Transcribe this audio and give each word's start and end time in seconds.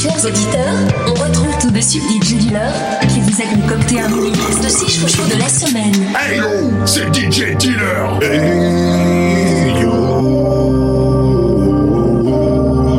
Chers 0.00 0.24
auditeurs, 0.24 0.78
on 1.08 1.14
retrouve 1.14 1.58
tout 1.60 1.72
de 1.72 1.80
suite 1.80 2.04
DJ 2.22 2.34
Dealer 2.34 2.72
qui 3.08 3.18
vous 3.20 3.42
a 3.42 3.46
concocté 3.52 3.98
un 4.00 4.08
mini 4.08 4.30
de 4.30 4.68
6 4.68 5.00
chouchous 5.00 5.26
de 5.26 5.36
la 5.36 5.48
semaine. 5.48 5.92
Hey 6.16 6.36
yo, 6.38 6.44
c'est 6.86 7.12
DJ 7.12 7.56
Dealer. 7.56 8.20
Hey 8.22 9.82
yo, 9.82 10.22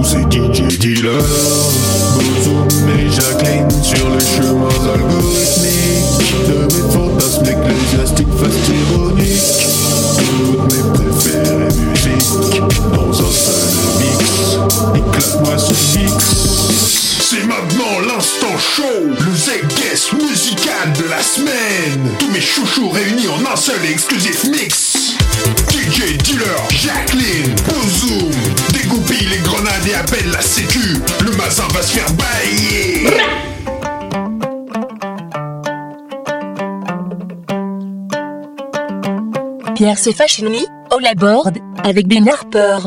c'est 0.04 0.30
DJ 0.30 0.78
Dealer. 0.78 1.24
Bozoum 2.16 2.68
et 2.90 3.10
Jacqueline 3.10 3.72
sur 3.82 4.10
les 4.10 4.20
chemins 4.20 4.84
algorithmiques 4.94 6.36
de 6.50 6.58
mes 6.66 6.84
fantasmes 6.92 7.46
ecclésiastiques 7.46 8.34
fast 8.38 8.60
Toutes 10.18 10.68
mes 10.74 10.84
préférées 10.92 11.72
musiques 11.80 12.82
dans 12.94 13.10
un 13.10 13.32
seul 13.32 13.72
mix. 14.02 14.60
Éclate-moi 14.96 15.56
ce 15.58 15.98
mix. 15.98 16.49
L'instant 18.20 18.58
show, 18.58 18.84
le 19.06 19.34
Z-Guest 19.34 20.12
musical 20.12 20.92
de 21.02 21.10
la 21.10 21.24
semaine. 21.24 22.18
Tous 22.20 22.30
mes 22.32 22.42
chouchous 22.42 22.90
réunis 22.90 23.30
en 23.30 23.50
un 23.50 23.56
seul 23.56 23.80
et 23.86 23.92
exclusif 23.92 24.44
mix. 24.44 25.16
DJ 25.70 26.18
Dealer, 26.18 26.68
Jacqueline, 26.70 27.56
Bozoom, 27.70 28.30
dégoupille 28.74 29.26
les 29.26 29.38
grenades 29.38 29.88
et 29.90 29.94
appelle 29.94 30.30
la 30.34 30.42
sécu. 30.42 30.98
Le 31.24 31.32
mazin 31.38 31.66
va 31.74 31.82
se 31.82 31.98
faire 31.98 32.12
bailler. 32.12 33.08
Pierre 39.76 39.98
se 39.98 40.12
Fashion 40.12 40.48
Week, 40.48 40.68
all 40.92 41.06
aboard, 41.06 41.52
avec 41.86 42.10
Ben 42.10 42.28
Harper. 42.28 42.80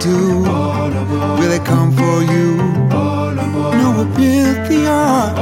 Two. 0.00 0.42
Will 1.38 1.52
it 1.58 1.64
come 1.64 1.90
for 1.92 2.22
you? 2.22 2.56
Noah 3.80 4.08
built 4.16 4.60
the 4.70 4.86
ark 4.86 5.34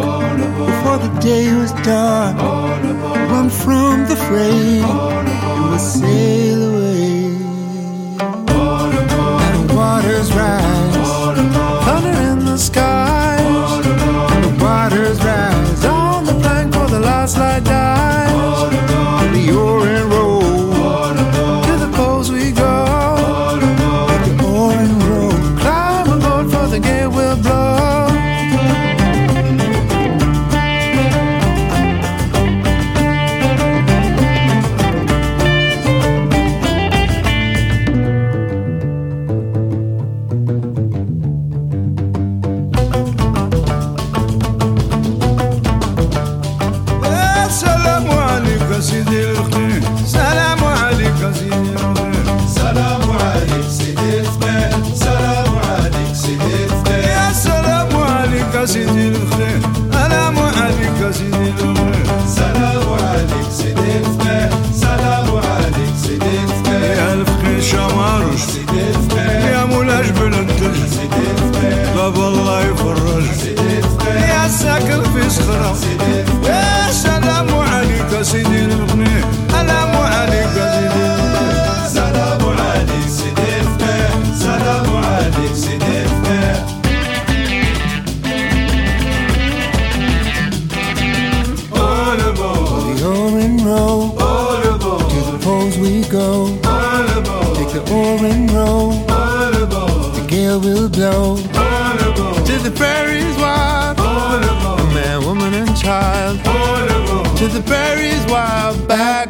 before 0.70 0.98
the 1.06 1.12
day 1.20 1.52
was 1.54 1.72
dark. 1.84 2.36
Run 3.30 3.50
from 3.50 4.06
the 4.08 4.16
fray 4.16 4.65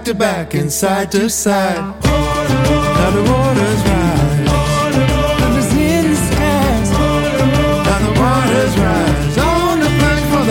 to 0.06 0.14
back 0.14 0.54
and 0.54 0.72
side 0.72 1.10
to 1.10 1.28
side. 1.28 1.78
Now 1.78 3.10
the 3.10 3.22
waters 3.28 3.80
rise. 3.90 4.38
In 5.74 6.04
the 6.10 6.16
skies. 6.26 6.90
Now 7.86 7.98
the 8.06 8.12
waters 8.20 8.74
rise. 8.78 9.38
On 9.38 9.80
the 9.80 9.90
plank 9.98 10.24
for 10.30 10.44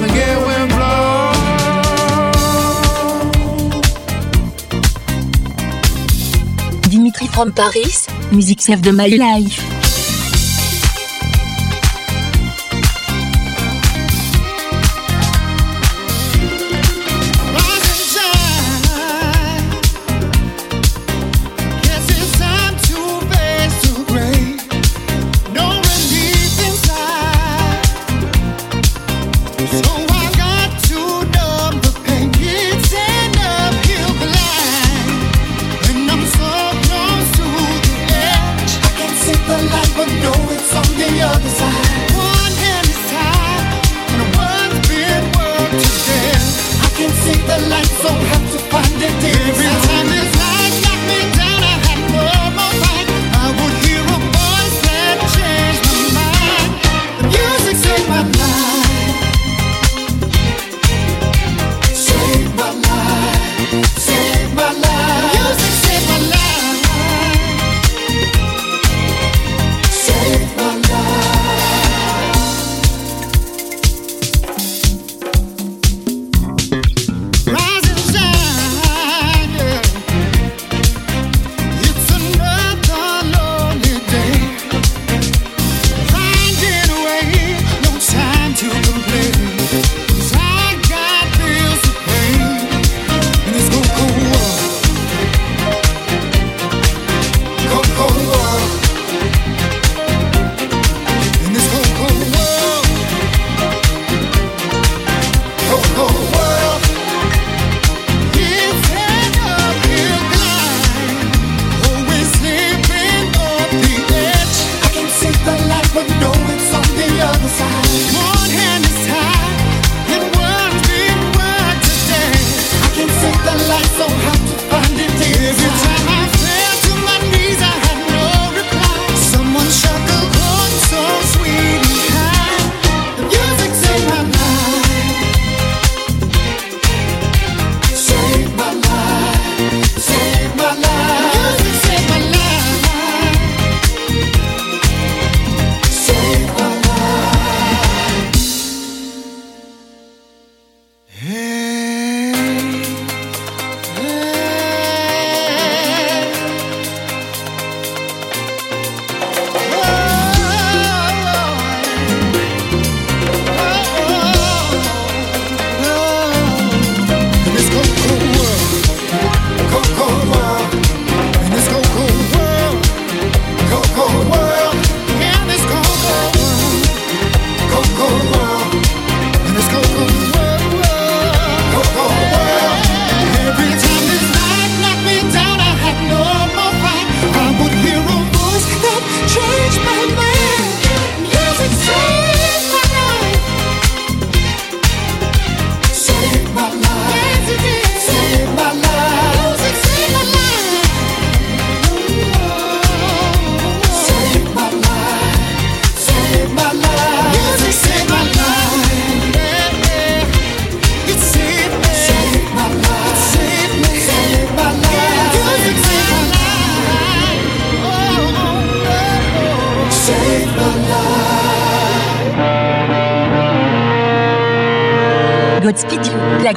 the 0.00 0.08
gale 0.14 0.42
wind 0.46 0.70
blow. 0.72 1.32
Dimitri 6.88 7.26
from 7.26 7.52
Paris, 7.52 8.06
music 8.32 8.60
save 8.60 8.80
de 8.80 8.92
my 8.92 9.08
life. 9.16 9.75
The 47.46 47.68
light, 47.68 47.86
so 47.86 48.08
have 48.08 48.52
to 48.52 48.58
find 48.58 49.02
it. 49.02 49.24
Every 49.24 49.85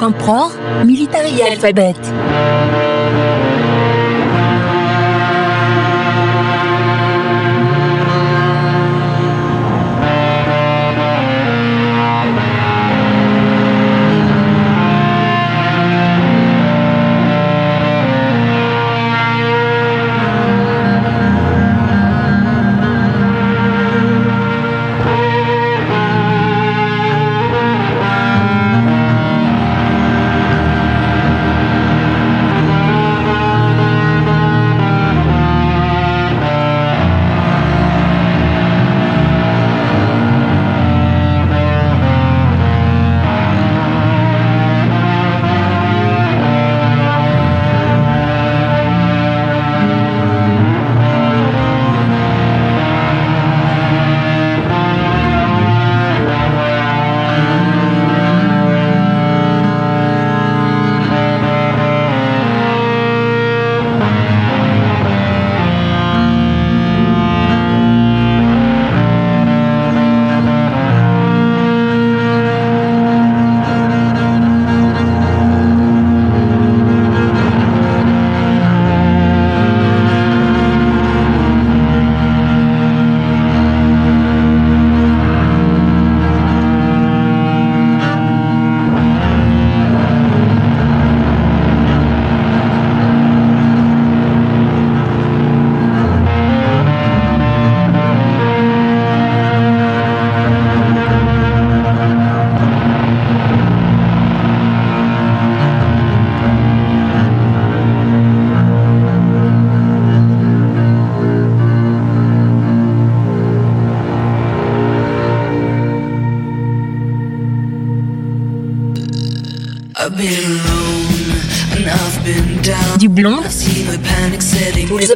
Emperor, 0.02 0.48
Military 0.84 1.42
Alphabet. 1.42 2.89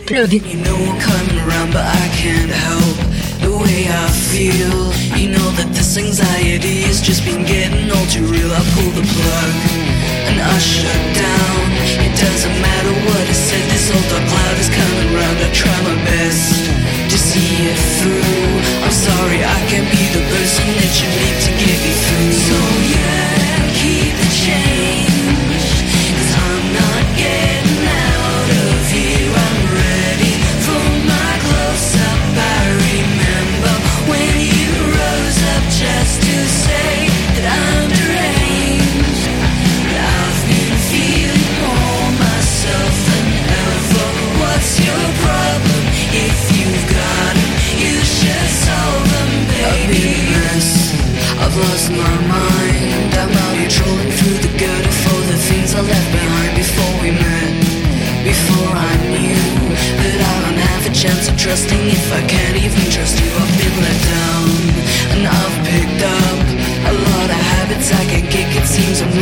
Plug. 0.01 0.33
You 0.33 0.59
know 0.59 0.75
I'm 0.75 0.99
coming 0.99 1.39
around, 1.47 1.71
but 1.71 1.87
I 1.87 2.07
can't 2.19 2.51
help 2.51 2.99
the 3.39 3.53
way 3.55 3.87
I 3.87 4.07
feel. 4.11 4.91
You 5.15 5.31
know 5.31 5.49
that 5.55 5.71
this 5.71 5.97
anxiety 5.97 6.83
has 6.91 7.01
just 7.01 7.23
been 7.23 7.47
getting 7.47 7.91
all 7.95 8.07
too 8.11 8.27
real. 8.27 8.51
I 8.51 8.63
pull 8.75 8.91
the 8.91 9.07
plug 9.07 9.55
and 10.27 10.43
I 10.43 10.57
shut 10.59 11.03
down. 11.15 11.59
It 12.03 12.15
doesn't 12.19 12.57
matter 12.59 12.93
what 13.07 13.23
I 13.23 13.37
said, 13.37 13.65
this 13.71 13.87
old 13.95 14.07
dark 14.11 14.27
cloud 14.27 14.57
is 14.59 14.71
coming 14.73 15.09
around. 15.15 15.37
I 15.39 15.51
try 15.55 15.77
my 15.87 15.97
best 16.11 16.67
to 17.11 17.17
see 17.19 17.71
it 17.71 17.79
through. 18.03 18.83
I'm 18.83 18.91
sorry, 18.91 19.47
I 19.47 19.59
can't 19.71 19.87
be 19.95 20.03
the 20.11 20.25
person 20.33 20.67
that 20.75 20.93
you 20.99 21.09
need 21.23 21.39
to 21.39 21.53
get 21.55 21.77
me 21.87 21.93
through. 22.03 22.35
So 22.35 22.59
yeah, 22.99 23.44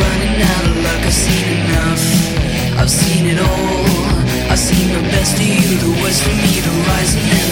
running 0.01 0.41
out 0.41 0.65
of 0.65 0.75
luck. 0.85 1.01
I've 1.05 1.13
seen 1.13 1.47
enough. 1.59 2.05
I've 2.79 2.89
seen 2.89 3.25
it 3.27 3.39
all. 3.39 4.03
I've 4.51 4.59
seen 4.59 4.87
the 4.93 5.03
best 5.13 5.35
of 5.37 5.47
you, 5.47 5.77
the 5.77 5.93
worst 6.01 6.21
for 6.23 6.35
me, 6.43 6.59
the 6.61 6.73
rise 6.89 7.42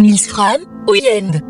Nils 0.00 0.26
Fram, 0.26 0.60
Oyend. 0.86 1.49